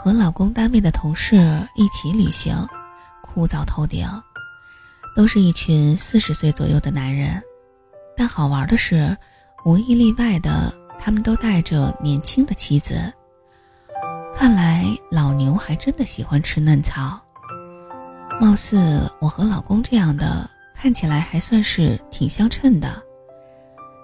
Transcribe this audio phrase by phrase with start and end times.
[0.00, 2.54] 和老公单位的同事一起旅行，
[3.20, 4.08] 枯燥透顶。
[5.16, 7.42] 都是一群四十岁左右的男人，
[8.16, 9.18] 但好玩的是，
[9.64, 13.12] 无一例外的，他们都带着年轻的妻子。
[14.32, 17.20] 看来老牛还真的喜欢吃嫩草。
[18.40, 23.02] 貌似我和老公这样的，看起来还算是挺相称的。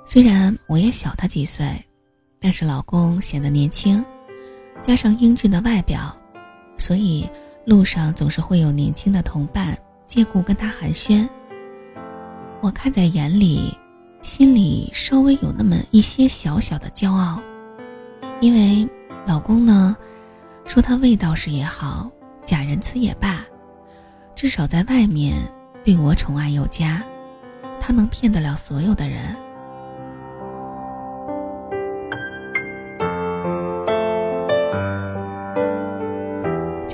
[0.04, 1.86] 虽然我也小他几岁，
[2.40, 4.04] 但是老公显得年轻，
[4.84, 6.14] 加上英俊的外表，
[6.76, 7.26] 所以
[7.64, 11.26] 路上总是会有年轻的同伴借故跟他寒暄。
[12.60, 13.72] 我看在眼里，
[14.20, 17.40] 心里稍微有那么一些小小的骄傲，
[18.40, 18.86] 因为
[19.26, 19.96] 老公呢。
[20.66, 22.10] 说他味道是也好，
[22.42, 23.44] 假仁慈也罢，
[24.34, 25.36] 至少在外面
[25.82, 27.02] 对我宠爱有加，
[27.78, 29.36] 他能骗得了所有的人。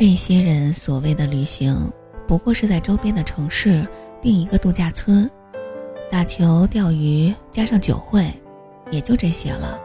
[0.00, 1.76] 这些人所谓的旅行，
[2.26, 3.86] 不过是在周边的城市
[4.22, 5.30] 订一个度假村，
[6.10, 8.32] 打球、钓鱼，加上酒会，
[8.90, 9.78] 也就这些了。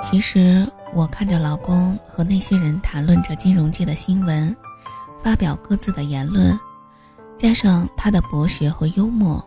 [0.00, 0.64] 其实。
[0.94, 4.54] 我看着老公和那些人谈论着金融界的新闻，
[5.18, 6.54] 发表各自的言论，
[7.34, 9.42] 加上他的博学和幽默，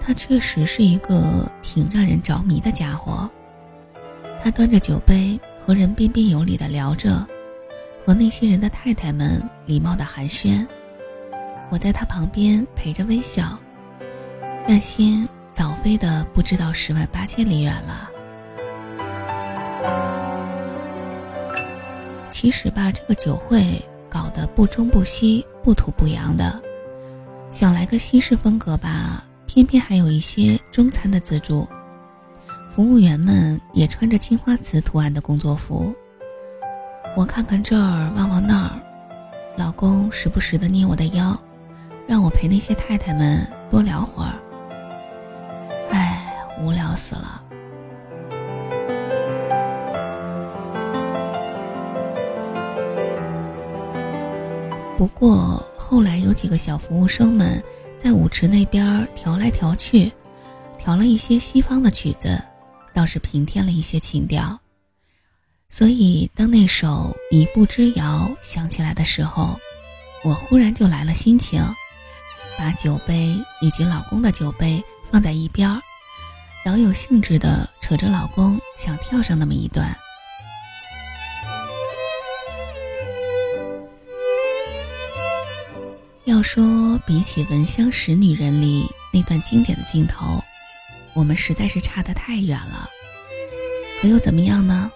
[0.00, 3.30] 他确实是一个挺让人着迷的家伙。
[4.42, 7.28] 他端着酒杯和人彬彬有礼地聊着，
[8.04, 10.66] 和那些人的太太们礼貌地寒暄。
[11.70, 13.58] 我在他旁边陪着微笑，
[14.68, 18.10] 但心早飞的不知道十万八千里远了。
[22.30, 26.60] 其实吧，这个酒会搞得不中不西、不土不洋的，
[27.50, 31.66] 想来个西式风格吧，偏偏还有一些中餐的自助。
[32.70, 35.94] 服务员们也穿着青花瓷图案的工作服。
[37.16, 38.70] 我看看这儿，望望那儿，
[39.56, 41.34] 老公时不时的捏我的腰，
[42.08, 44.32] 让我陪那些太太们多聊会儿。
[45.90, 47.40] 唉，无聊死了。
[54.98, 57.62] 不过后来有几个小服务生们
[57.96, 60.10] 在舞池那边调来调去，
[60.78, 62.36] 调了一些西方的曲子，
[62.92, 64.58] 倒是平添了一些情调。
[65.76, 69.58] 所以当那首《一步之遥》响起来的时候，
[70.22, 71.60] 我忽然就来了心情，
[72.56, 74.80] 把酒杯以及老公的酒杯
[75.10, 75.82] 放在一边儿，
[76.64, 79.92] 饶有兴致地扯着老公想跳上那么一段。
[86.24, 90.40] 要说比起《闻香识女人》里那段经典的镜头，
[91.14, 92.88] 我们实在是差得太远了。
[94.00, 94.88] 可又怎么样呢？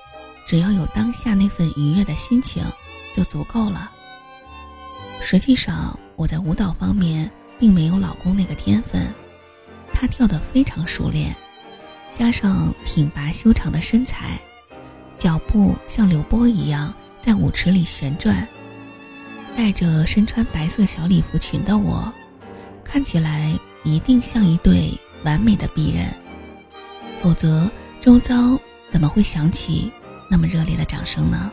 [0.48, 2.64] 只要有当下那份愉悦的心情，
[3.14, 3.92] 就足够了。
[5.20, 9.12] 实际上，我在舞蹈方面并没有老公那个天分，
[9.92, 11.36] 他跳得非常熟练，
[12.14, 14.40] 加上挺拔修长的身材，
[15.18, 18.48] 脚步像流波一样在舞池里旋转。
[19.54, 22.10] 带着身穿白色小礼服裙的我，
[22.82, 26.06] 看起来一定像一对完美的璧人，
[27.20, 27.70] 否则
[28.00, 29.92] 周遭怎么会响起
[30.28, 31.50] 那么热烈的掌声呢？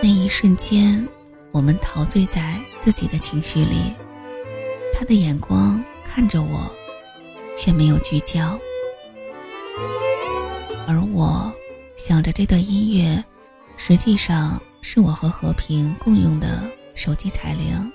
[0.00, 1.06] 那一瞬间，
[1.50, 3.94] 我们陶醉在自己的情绪里，
[4.94, 6.70] 他的眼光看着我，
[7.56, 8.58] 却没有聚焦。
[10.86, 11.52] 而我
[11.96, 13.22] 想着这段音乐，
[13.76, 16.62] 实际上是我和和平共用的
[16.94, 17.92] 手机彩铃。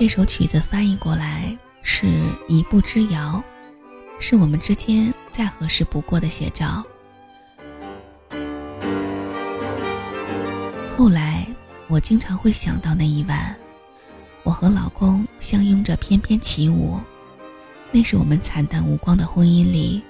[0.00, 2.06] 这首曲子翻译过来是
[2.48, 3.44] 一步之遥，
[4.18, 6.82] 是我们之间再合适不过的写照。
[10.96, 11.46] 后来
[11.86, 13.54] 我经常会想到那一晚，
[14.42, 16.98] 我和老公相拥着翩翩起舞。
[17.92, 20.02] 那是我们惨淡无光的婚姻里，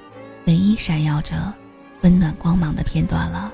[0.47, 1.53] 唯一闪耀着
[2.03, 3.53] 温暖光芒的片段了。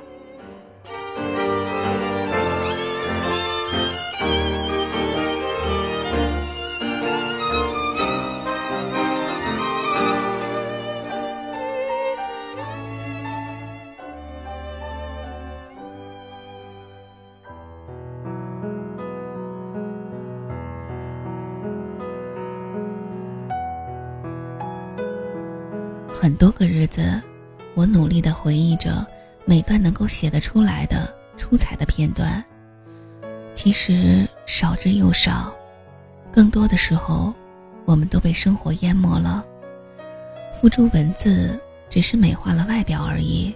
[26.26, 27.22] 很多个日子，
[27.76, 29.06] 我努力的回忆着
[29.44, 32.44] 每段能够写得出来的出彩的片段。
[33.54, 35.54] 其实少之又少，
[36.32, 37.32] 更多的时候，
[37.84, 39.44] 我们都被生活淹没了。
[40.52, 41.56] 付诸文字，
[41.88, 43.54] 只是美化了外表而已，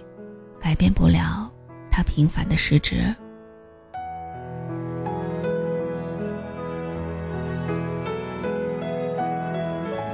[0.57, 1.51] 改变不了
[1.91, 3.13] 它平凡的实质。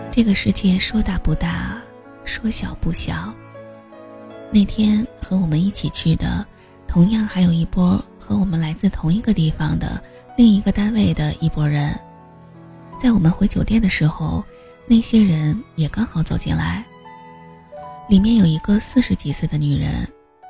[0.09, 1.79] 这个世界说大不大，
[2.27, 3.33] 说小不小。
[4.51, 6.45] 那天和我们一起去的，
[6.87, 10.01] 同样还有一波和我们来自同一个地方的
[10.37, 11.97] 另一个单位的一拨人。
[12.99, 14.43] 在我们回酒店的时候，
[14.87, 16.85] 那些人也刚好走进来。
[18.09, 20.07] 里面有一个四十几岁的女人，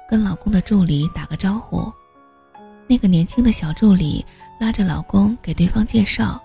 [0.10, 1.92] 跟老公的助理打个招呼。
[2.88, 4.26] 那个年轻的小助理
[4.60, 6.42] 拉着老公给对方介绍。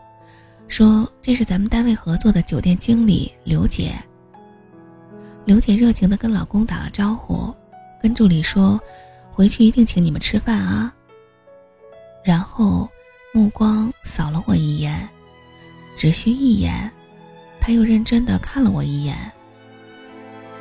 [0.68, 3.92] 说这是咱们单位合作的酒店经理刘姐。
[5.44, 7.52] 刘姐热情的跟老公打了招呼，
[8.00, 8.80] 跟助理说
[9.32, 10.94] ：“回去一定请你们吃饭啊。”
[12.24, 12.88] 然后
[13.34, 15.08] 目光扫了我一眼，
[15.96, 16.88] 只需一眼，
[17.60, 19.16] 他又认真的看了我一眼。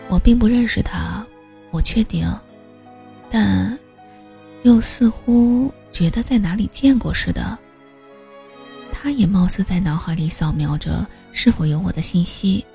[0.09, 1.25] 我并不认识他，
[1.69, 2.27] 我确定，
[3.29, 3.77] 但
[4.63, 7.57] 又似乎觉得在哪里见过似的。
[8.91, 12.65] 他也貌似在脑海里扫描着是否有我的信息，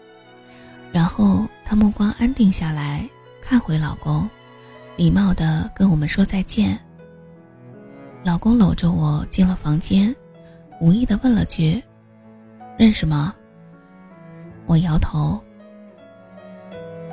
[0.96, 3.06] 然后他目光安定下来，
[3.38, 4.26] 看回老公，
[4.96, 6.80] 礼貌地跟我们说再见。
[8.24, 10.16] 老公搂着我进了房间，
[10.80, 11.84] 无意地问了句
[12.80, 13.34] ：“认识吗？”
[14.64, 15.38] 我摇头。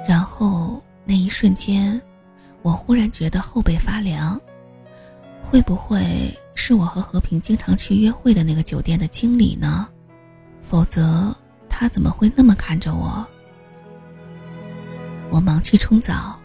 [0.08, 2.02] 然后那一瞬间，
[2.62, 4.40] 我忽然觉得后背发凉，
[5.42, 6.02] 会不会？
[6.56, 9.90] 是我和和平经常去约会的那个酒店的经理呢，
[10.62, 11.36] 否则
[11.68, 13.28] 他怎么会那么看着我？
[15.34, 16.40] 我忙去冲澡。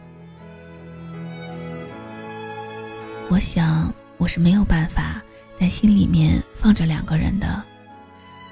[3.29, 5.23] 我想我是没有办法
[5.55, 7.63] 在心里面放着两个人的，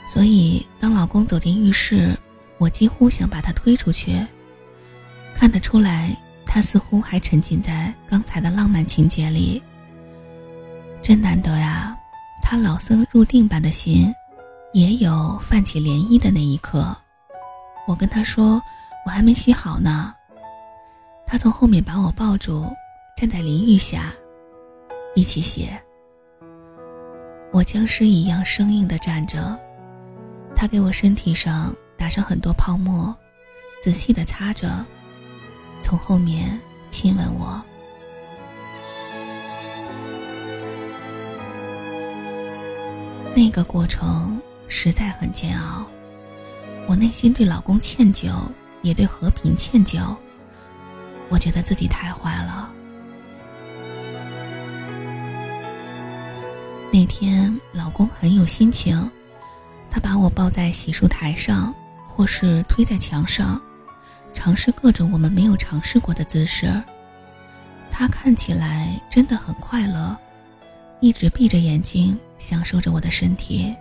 [0.07, 2.15] 所以当老公走进浴室，
[2.59, 4.15] 我几乎想把他推出去。
[5.35, 9.63] 看得出来，他似乎还沉浸在刚才的浪漫情节里。
[11.01, 11.97] 真难得呀，
[12.43, 14.13] 他老僧入定般的心，
[14.75, 16.95] 也有泛起涟漪的那一刻。
[17.89, 18.61] 我跟他说
[19.07, 20.13] ：“我还没洗好呢。”
[21.27, 22.65] 他从后面把我抱住，
[23.17, 24.15] 站在淋浴下，
[25.17, 25.69] 一起洗。
[27.53, 29.59] 我僵尸一样生硬的站着，
[30.55, 33.15] 他给我身体上打上很多泡沫，
[33.83, 34.87] 仔细的擦着，
[35.83, 36.59] 从后面
[36.91, 37.61] 亲吻我。
[43.35, 45.85] 那个过程实在很煎熬，
[46.87, 48.31] 我内心对老公歉疚，
[48.83, 50.17] 也对和平歉疚。
[51.29, 52.73] 我觉得自己太坏了。
[56.93, 59.11] 那天老公很有心情，
[59.91, 61.75] 他把我抱在洗漱台上，
[62.09, 63.61] 或是推在墙上，
[64.33, 66.73] 尝试各种我们没有尝试过的姿势。
[67.91, 70.17] 他看起来真的很快乐。
[71.01, 73.77] 一直闭着眼睛享受着我的身体。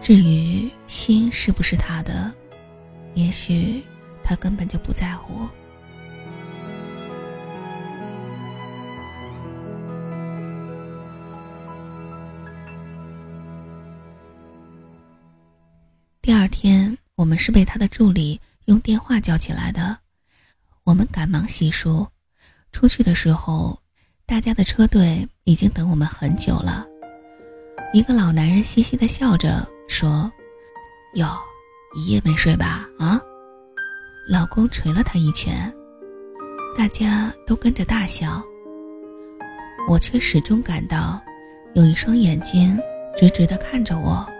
[0.00, 2.32] 至于心是不是他的，
[3.12, 3.84] 也许
[4.24, 5.46] 他根本就不在乎。
[16.28, 19.96] 第二天，我们是被他的助理用电话叫起来的。
[20.84, 22.06] 我们赶忙洗漱，
[22.70, 23.80] 出去的时候。
[24.26, 26.86] 大家的车队已经等我们很久了。
[27.94, 30.30] 一个老男人嘻嘻的笑着说
[31.16, 31.26] ：“哟，
[31.96, 33.18] 一夜没睡吧？”啊，
[34.28, 35.74] 老公捶了他一拳。
[36.76, 38.44] 大家都跟着大笑。
[39.88, 41.18] 我却始终感到，
[41.74, 42.78] 有一双眼睛
[43.16, 44.30] 直直的看着我。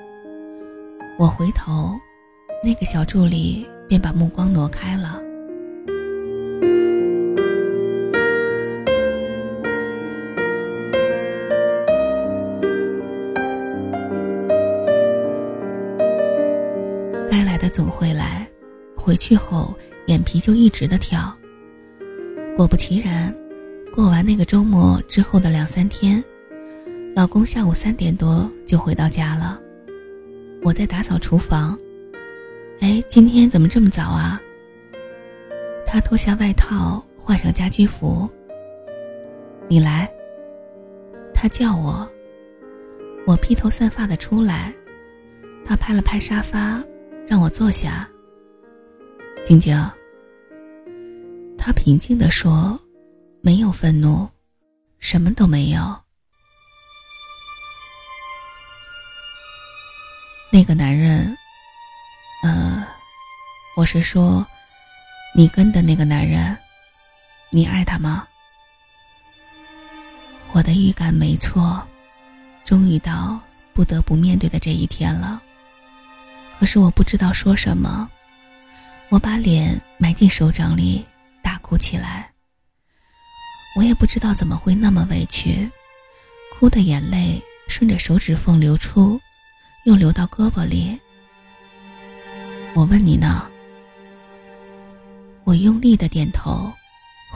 [1.21, 1.99] 我回头，
[2.63, 5.21] 那个小助理便把目光挪开了。
[17.29, 18.49] 该来的总会来，
[18.95, 21.37] 回去后眼皮就一直的跳。
[22.57, 23.35] 果不其然，
[23.93, 26.23] 过完那个周末之后的两三天，
[27.17, 29.61] 老公下午三点多就回到家了。
[30.63, 31.79] 我在打扫厨房，
[32.81, 34.41] 哎，今天怎么这么早啊？
[35.87, 38.29] 他脱下外套，换上家居服。
[39.69, 40.11] 你来，
[41.33, 42.11] 他叫我，
[43.27, 44.75] 我披头散发的出来，
[45.65, 46.83] 他拍了拍沙发。
[47.27, 48.09] 让我坐下，
[49.45, 49.77] 晶晶。
[51.59, 52.81] 他平静地说
[53.43, 54.27] ：“没有愤怒，
[54.99, 55.95] 什么都没有。”
[60.51, 61.37] 那个男人，
[62.43, 62.87] 呃
[63.77, 64.47] 我是说，
[65.35, 66.57] 你跟的那个男人，
[67.51, 68.27] 你爱他吗？
[70.53, 71.87] 我的预感没错，
[72.65, 73.39] 终于到
[73.75, 75.43] 不得不面对的这一天了。
[76.59, 78.09] 可是我不知道说什么，
[79.11, 81.07] 我把脸埋进手掌里，
[81.43, 82.33] 大哭起来。
[83.77, 85.71] 我也不知道怎么会那么委屈，
[86.59, 89.21] 哭的眼泪顺着手指缝流出，
[89.89, 91.01] 又流到胳膊里。
[92.75, 93.51] 我问你呢？
[95.45, 96.71] 我用力的点头，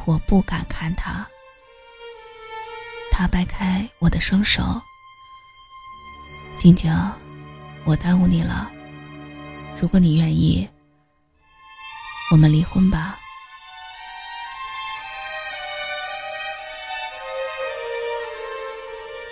[0.05, 1.27] 我不敢看他。
[3.11, 4.63] 他掰开我的双手，
[6.59, 6.93] 静静，
[7.85, 8.71] 我耽误你了。
[9.81, 10.69] 如果你愿意，
[12.31, 13.19] 我们离婚吧。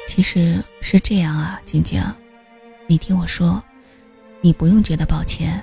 [0.07, 2.03] 其实是这样啊，静静，
[2.90, 3.62] 你听我说，
[4.40, 5.62] 你不用觉得抱歉。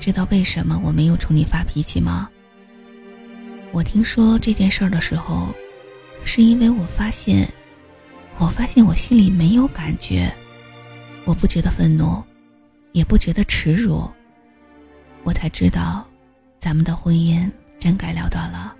[0.00, 2.30] 知道为什么我没有冲你发脾气吗？
[3.72, 5.54] 我听说这件事儿的时候，
[6.24, 7.46] 是因为我发现，
[8.38, 10.34] 我发现我心里没有感觉，
[11.26, 12.24] 我不觉得愤怒。
[12.92, 14.10] 也不觉得耻辱，
[15.24, 16.06] 我才知道，
[16.58, 18.74] 咱们的婚姻真该了断了。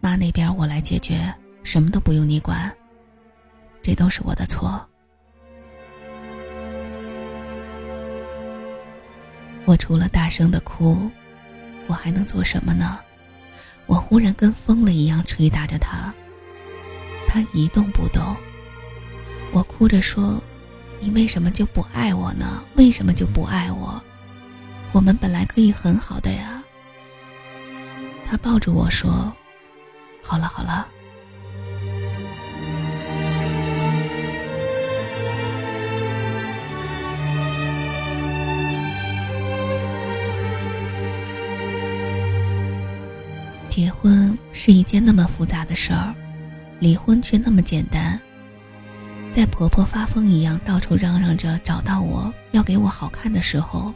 [0.00, 2.74] 妈那边我来解决，什么都不用你管。
[3.80, 4.84] 这都是我的错。
[9.64, 11.10] 我除了大声的哭，
[11.86, 12.98] 我还能做什么呢？
[13.86, 16.12] 我忽然跟疯了一样捶打着他，
[17.26, 18.22] 他一动不动。
[19.52, 20.42] 我哭着说。
[21.00, 22.62] 你为什么就不爱我呢？
[22.76, 24.02] 为什么就不爱我？
[24.92, 26.62] 我们本来可以很好的呀。
[28.24, 29.30] 他抱着我说
[30.24, 30.88] ：“好了好了。”
[43.74, 46.14] 结婚是一件那么复杂的事儿，
[46.78, 48.20] 离婚却那么简单。
[49.32, 53.92] 在婆婆发疯一样到处嚷嚷着找到我要给我好看的时候，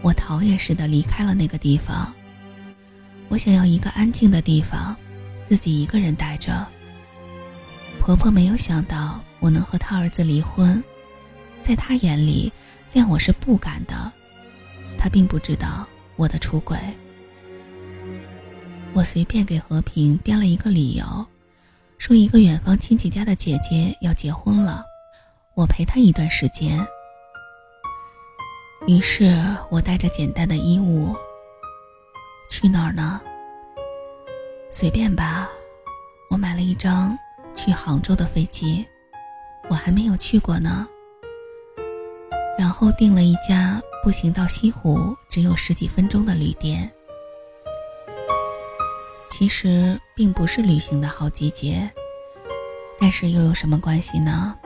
[0.00, 2.14] 我逃也似的离开了那个地方。
[3.28, 4.96] 我想要一个安静的地方，
[5.44, 6.64] 自己一个人待着。
[7.98, 10.80] 婆婆没有想到我能和她儿子离婚，
[11.64, 12.52] 在她眼里，
[12.92, 14.12] 谅我是不敢的。
[14.96, 15.84] 她并不知道
[16.14, 16.78] 我的出轨。
[18.94, 21.04] 我随便给和平编了一个理由。
[21.98, 24.84] 说一个远方亲戚家的姐姐要结婚了，
[25.54, 26.86] 我陪她一段时间。
[28.86, 29.34] 于是
[29.70, 31.16] 我带着简单的衣物，
[32.50, 33.20] 去哪儿呢？
[34.70, 35.48] 随便吧，
[36.30, 37.16] 我买了一张
[37.54, 38.86] 去杭州的飞机，
[39.70, 40.86] 我还没有去过呢。
[42.56, 46.92] 然后订了一家步行到西湖只有十几分钟的旅店。
[49.36, 51.90] 其实并不是旅行的好季节，
[53.00, 54.56] 但是又有什么关系呢？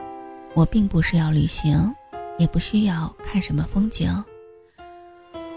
[0.53, 1.91] 我并不是要旅行，
[2.37, 4.23] 也不需要看什么风景。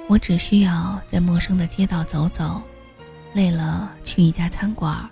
[0.09, 2.63] 我只需要在陌生的街道走走，
[3.35, 5.07] 累了去一家餐馆，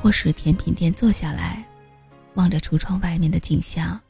[0.00, 1.62] 或是甜品店坐下来，
[2.36, 4.00] 望着橱窗外面的景象，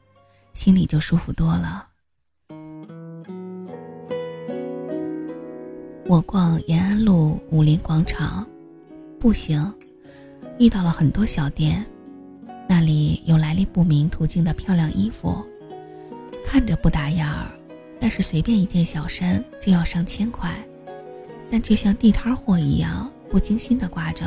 [0.52, 1.88] 心里就舒服多了。
[6.06, 8.46] 我逛延安路武林广场。
[9.24, 9.72] 步行，
[10.58, 11.82] 遇到了很多小店，
[12.68, 15.42] 那里有来历不明途径的漂亮衣服，
[16.44, 17.50] 看着不打眼儿，
[17.98, 20.52] 但是随便一件小衫就要上千块，
[21.50, 24.26] 但却像地摊货一样不经心的挂着，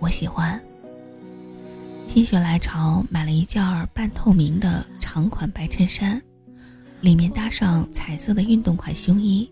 [0.00, 0.60] 我喜欢。
[2.04, 3.62] 心血来潮买了一件
[3.94, 6.20] 半透明的长款白衬衫，
[7.02, 9.48] 里面搭上彩色的运动款胸衣，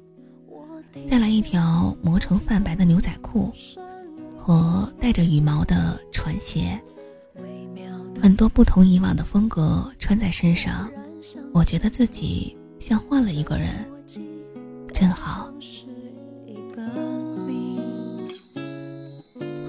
[1.06, 3.54] 再来一条磨成泛白的牛仔裤。
[4.50, 6.76] 和带着羽毛的船鞋，
[8.20, 10.90] 很多不同以往的风格穿在身上，
[11.54, 13.72] 我觉得自己像换了一个人，
[14.92, 15.48] 真好。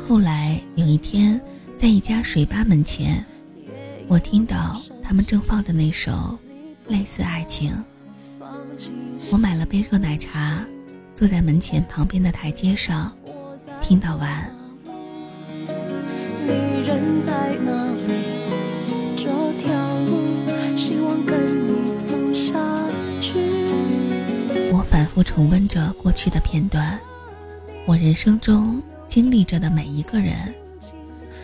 [0.08, 1.40] 后来有一天，
[1.78, 3.24] 在一家水吧门前，
[4.08, 6.12] 我听到他们正放着那首
[6.88, 7.72] 《类似爱情》，
[9.32, 10.66] 我买了杯热奶茶，
[11.14, 13.16] 坐在门前旁边的台阶上，
[13.80, 14.60] 听到完。
[16.84, 19.16] 人在哪里？
[19.16, 19.26] 这
[19.62, 22.58] 条路，希望跟你走下
[23.22, 23.68] 去。
[24.74, 27.00] 我反复重温着过去的片段，
[27.86, 30.36] 我人生中经历着的每一个人，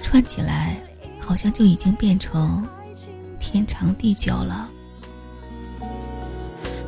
[0.02, 0.76] 串起来，
[1.20, 2.68] 好像就已经变成
[3.40, 4.68] 天长地久了。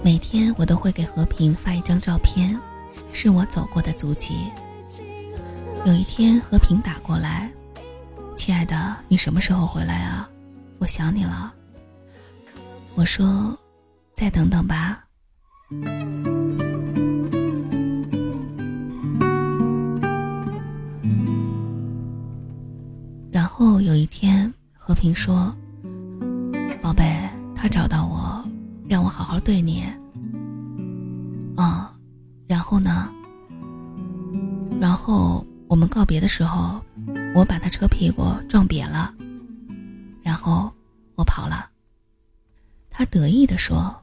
[0.02, 2.60] 每天我都会给和平发一张照片，
[3.14, 4.34] 是我走过的足迹。
[5.86, 7.52] 有一天和平打过来，
[8.50, 10.28] 亲爱的，你什么时候回来啊？
[10.80, 11.54] 我想你了。
[12.96, 13.56] 我说，
[14.16, 15.04] 再等等吧。
[23.30, 25.56] 然后有一天，和平说
[26.82, 27.06] ：“宝贝，
[27.56, 28.44] 他找到我，
[28.88, 29.84] 让我好好对你。”
[31.56, 31.94] 啊，
[32.48, 33.14] 然后呢？
[34.82, 36.82] 然后我们告别的时候，
[37.36, 39.14] 我把他车屁股撞瘪了，
[40.22, 40.70] 然后
[41.16, 41.70] 我跑了。
[42.90, 43.96] 他得意地说：“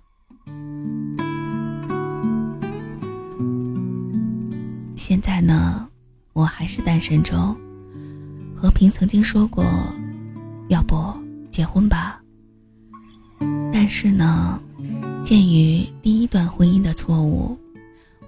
[4.96, 5.88] 现在呢，
[6.32, 7.56] 我还是单身中。”
[8.56, 9.64] 和平曾经说过
[10.68, 10.96] ：“要不
[11.50, 12.22] 结婚吧。”
[13.70, 14.58] 但是呢，
[15.22, 17.58] 鉴于第一段婚姻的错误，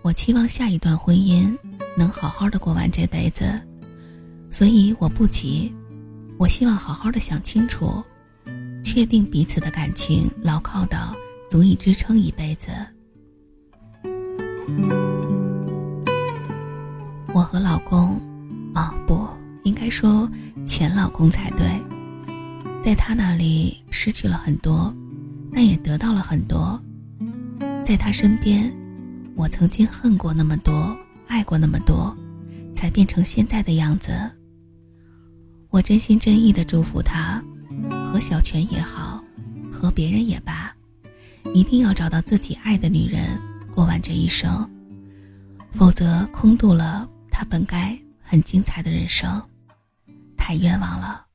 [0.03, 1.57] 我期望下一段婚姻
[1.97, 3.67] 能好好的过完这辈子，
[4.51, 5.75] 所以我不急。
[6.39, 8.03] 我希望好好的想清楚，
[8.83, 11.15] 确定彼此的感情牢靠到
[11.51, 12.71] 足以支撑一辈子。
[17.35, 18.21] 我和老公，
[18.75, 19.29] 啊不。
[19.65, 20.31] 应该说
[20.65, 21.67] 前老公才对，
[22.83, 24.95] 在他那里失去了很多，
[25.53, 26.81] 但也得到了很多。
[27.85, 28.73] 在他身边，
[29.35, 32.17] 我曾经恨过那么多，爱过那么多，
[32.73, 34.13] 才变成现在的样子。
[35.71, 37.43] 我真心真意的祝福他，
[38.07, 39.23] 和小泉也好，
[39.71, 40.75] 和别人也罢，
[41.55, 43.39] 一定要找到自己爱的女人，
[43.71, 44.69] 过完这一生，
[45.71, 49.31] 否则空度了他本该很精彩的人生。
[50.39, 51.27] 太冤枉了。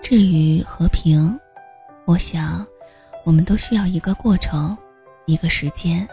[0.00, 1.38] 至于和平，
[2.06, 2.66] 我想，
[3.26, 4.76] 我们都需要一个过程，
[5.26, 6.08] 一个时间。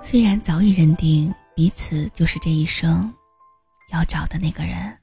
[0.00, 3.12] 虽然早已认定彼此就是这一生
[3.92, 4.96] 要找的那个人。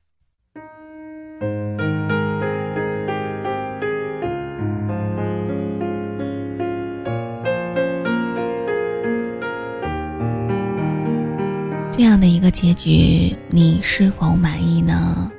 [11.91, 15.29] 这样的一个结局，你是否满意呢？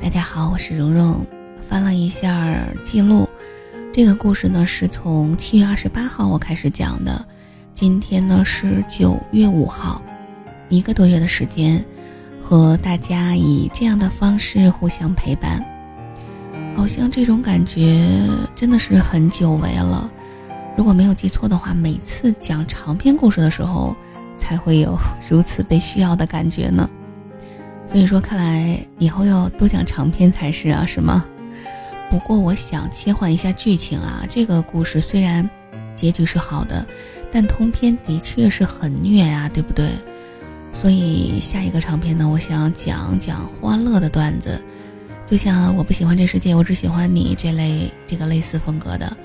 [0.00, 1.26] 大家好，我是蓉蓉。
[1.60, 3.28] 翻了一下记录，
[3.92, 7.26] 这个故事呢是从七月二十八号我开始讲的，
[7.72, 10.02] 今天呢是九月五号，
[10.68, 11.84] 一个多月的时间，
[12.42, 15.64] 和大家以这样的方式互相陪伴，
[16.76, 20.10] 好像这种感觉真的是很久违了。
[20.76, 23.96] 如果没有记错的话，每次讲长篇故事的时候。
[24.40, 26.88] 才会有如此被需要的感觉呢，
[27.84, 31.26] 所以说看来以后要多讲长篇才是啊，是吗？
[32.08, 35.48] 不过我想切换一下剧情啊，这个故事虽然
[35.94, 36.86] 结局是好的，
[37.32, 39.90] 但通篇的确是很虐啊，对不对？
[40.72, 44.60] 所以下一个长篇呢，我想讲讲欢乐的段子，
[45.26, 49.16] 就像我不喜欢这世界，我只喜欢你这类这个类似风格的。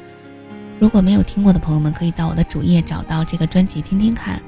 [0.80, 4.42] 如果没有听过的朋友们，可以到我的主页找到这个专辑听听看。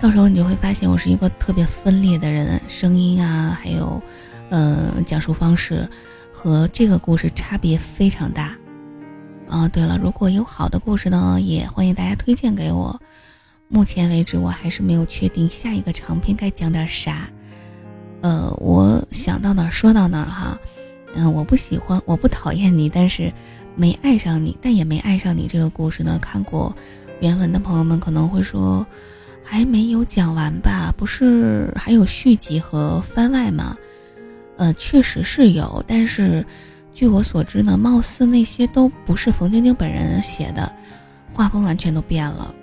[0.00, 4.02] 到时候你就会发现我是一个特别分裂的人，声音啊，还有，
[4.50, 5.88] 呃，讲述方式
[6.32, 8.54] 和这个故事差别非常大。
[9.54, 13.00] 啊，对了，如果有好的故事呢，也欢迎大家推荐给我。
[13.68, 17.30] 目前为止，我还是没有确定下一个长篇该讲点啥。
[18.20, 20.58] 呃，我想到哪儿说到哪儿哈。
[21.14, 23.32] 嗯，我不喜欢，我不讨厌你，但是
[23.76, 26.18] 没爱上你，但也没爱上你这个故事呢。
[26.20, 26.74] 看过
[27.20, 28.84] 原文的朋友们可能会说。
[29.46, 30.92] 还没有讲完吧？
[30.96, 33.76] 不是还有续集和番外吗？
[34.56, 36.44] 呃，确实是有，但是
[36.94, 40.72] 据我所知呢，貌似那些都不是冯晶晶本人写的，
[41.32, 42.54] 画风完全都变了，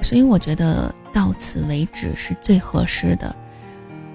[0.00, 3.36] 所以我觉得到此为止是最合适的。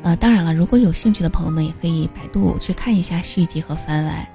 [0.01, 4.29] 呃，当然了，如果有兴趣的朋友们也可以百度去看一下续集和番外。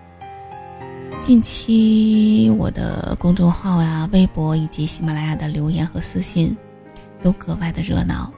[1.20, 6.56] 近期我的公众号呀、微博以及喜马拉雅的留言和私信。
[7.22, 8.30] 都格外的热闹，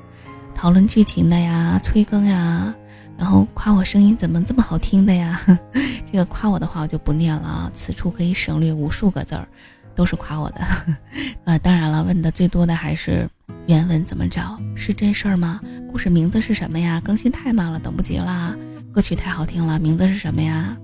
[0.55, 2.73] 讨论剧情的呀，催更呀，
[3.19, 5.41] 然后夸我声音怎么这么好听的呀？
[6.11, 9.49] 这个夸我的话我就不念了啊，此处可以省略无数个字儿，
[9.95, 10.61] 都是夸我的。
[11.45, 13.29] 呃，当然了，问的最多的还是
[13.67, 14.59] 原文怎么找？
[14.75, 15.61] 是真事儿吗？
[15.91, 17.01] 故事名字是什么呀？
[17.01, 18.55] 更新太慢了，等不及了。
[18.93, 20.77] 歌曲太好听了，名字是什么呀？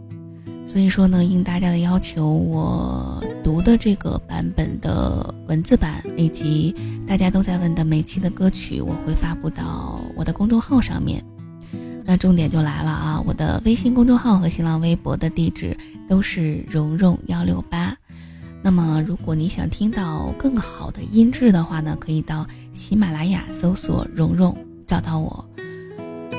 [0.66, 6.74] 所以说呢，应大家的要求，我读的这个版本的文字版，以及
[7.06, 11.22] 大家都在问的每期的歌曲，我会发布到我的公众号上面。
[12.04, 13.22] 那重点就来了啊！
[13.26, 15.76] 我的微信公众号和新浪微博的地址
[16.08, 17.96] 都是蓉蓉幺六八。
[18.62, 25.48] 那么，如果你想听到更好的音质的话呢，可以到喜马拉雅搜索“蓉蓉”找到我。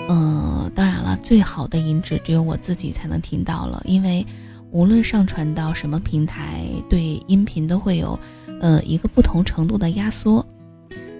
[0.10, 4.26] 嗯，当然了，最好的音质只有我自己才能听到了，因为
[4.72, 8.20] 无论上传到什么平台，对音频都会有
[8.62, 10.46] 呃一个不同程度的压缩。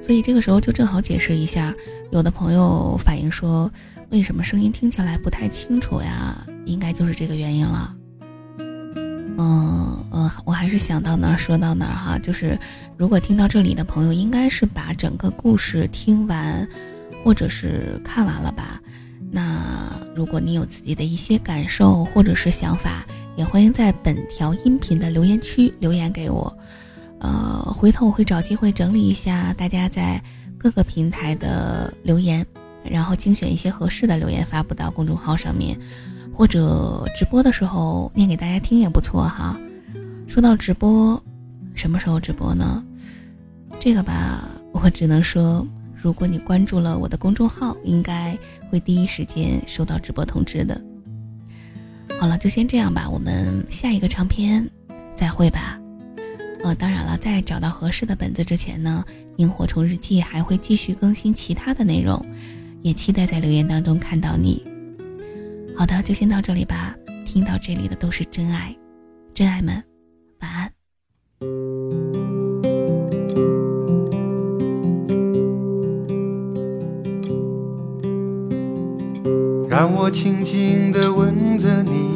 [0.04, 1.74] 所以这个时候就正好解释一下，
[2.12, 3.72] 有的朋友反映说。
[4.10, 6.46] 为什么声音听起来不太清楚呀？
[6.66, 7.96] 应该就是这个原因了。
[8.60, 12.20] 嗯嗯，我还是想到哪儿说到哪儿哈。
[12.20, 12.56] 就是
[12.96, 16.68] 如果听到这里的朋友，应该是把整个故事听完，
[17.24, 18.80] 或者是看完了吧。
[19.32, 23.04] 那如果你有自己的一些感受或者是想法，
[23.36, 26.56] 也欢迎在本条音频的留言区留言给我。
[27.24, 30.22] 呃，回头我会找机会整理一下大家在
[30.60, 32.46] 各个平台的留言。
[32.84, 35.80] 然后精选一些合适的留言发布到公众号上面，
[36.36, 39.58] 或者直播的时候念给大家听也不错哈。
[40.28, 41.24] 说到直播，
[41.74, 42.84] 什么时候直播呢？
[43.80, 48.38] 这个吧，我只能说，如果你关注了我的公众号，应该
[48.70, 50.80] 会第一时间收到直播通知的。
[52.20, 54.70] 好了，就先这样吧，我们下一个长篇
[55.16, 55.80] 再会吧。
[56.64, 59.04] 呃，当然了，在找到合适的本子之前呢，
[59.36, 62.20] 萤火虫日记还会继续更新其他的内容。
[62.82, 64.66] 也期待在留言当中看到你。
[65.76, 66.96] 好的，就先到这里吧。
[67.26, 68.76] 听到这里的都是真爱，
[69.34, 69.84] 真爱们，
[70.40, 70.72] 晚安。
[79.70, 82.13] 让我轻轻地吻着你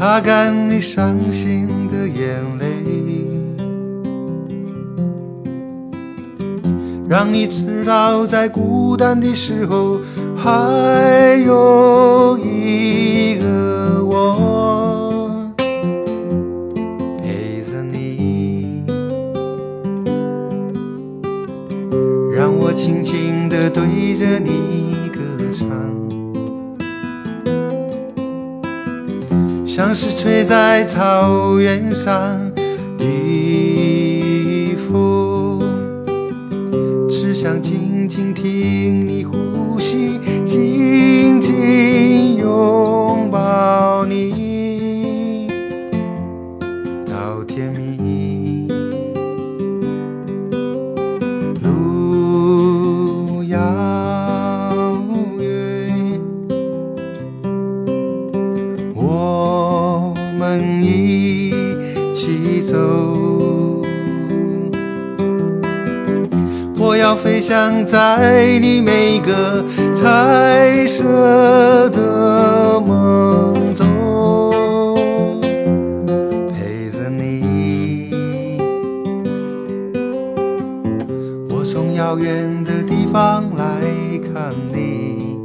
[0.00, 2.66] 擦干你伤心的眼泪。
[7.06, 10.00] 让你知道，在孤单的时候，
[10.34, 14.32] 还有一个我
[29.92, 32.38] 像是吹在草原上
[32.96, 35.58] 的风。
[37.08, 39.09] 只想静静听
[60.58, 61.52] 一
[62.14, 62.76] 起走。
[66.82, 69.62] 我要飞翔在你每个
[69.94, 74.96] 彩色的梦中，
[76.48, 78.58] 陪着你。
[81.50, 83.82] 我从遥远的地方来
[84.32, 85.38] 看你，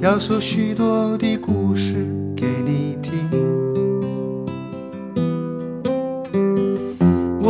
[0.00, 1.59] 要说许多的故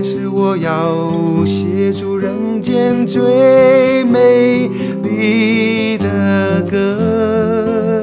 [0.00, 4.70] 但是我要写出人间最美
[5.02, 7.97] 丽的歌，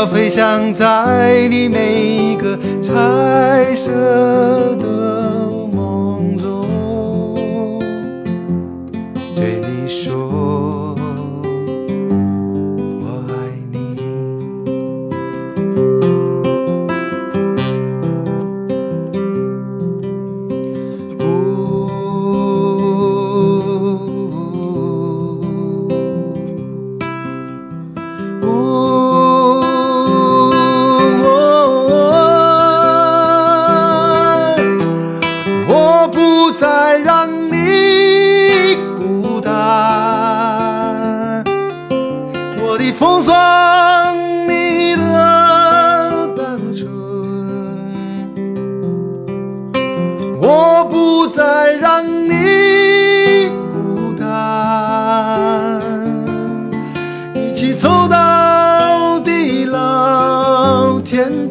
[0.00, 3.90] 要飞翔在你每个彩色
[4.76, 4.99] 的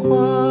[0.02, 0.49] 花。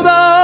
[0.00, 0.39] 一起